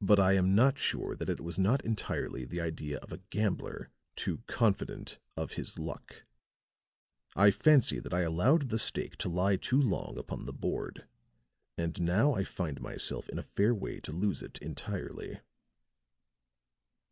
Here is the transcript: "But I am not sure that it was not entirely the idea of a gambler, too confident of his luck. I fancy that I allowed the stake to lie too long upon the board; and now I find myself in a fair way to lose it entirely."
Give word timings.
"But 0.00 0.18
I 0.18 0.32
am 0.32 0.56
not 0.56 0.78
sure 0.80 1.14
that 1.14 1.28
it 1.28 1.40
was 1.40 1.60
not 1.60 1.84
entirely 1.84 2.44
the 2.44 2.60
idea 2.60 2.96
of 2.96 3.12
a 3.12 3.18
gambler, 3.30 3.92
too 4.16 4.38
confident 4.48 5.20
of 5.36 5.52
his 5.52 5.78
luck. 5.78 6.24
I 7.36 7.52
fancy 7.52 8.00
that 8.00 8.12
I 8.12 8.22
allowed 8.22 8.68
the 8.70 8.80
stake 8.80 9.16
to 9.18 9.28
lie 9.28 9.54
too 9.54 9.80
long 9.80 10.18
upon 10.18 10.46
the 10.46 10.52
board; 10.52 11.06
and 11.78 12.00
now 12.00 12.32
I 12.34 12.42
find 12.42 12.80
myself 12.80 13.28
in 13.28 13.38
a 13.38 13.44
fair 13.44 13.72
way 13.72 14.00
to 14.00 14.10
lose 14.10 14.42
it 14.42 14.58
entirely." 14.58 15.38